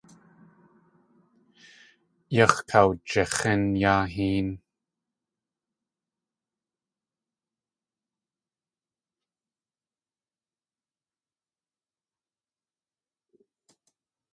[2.35, 4.49] Yax̲ kawjix̲ín yáa héen.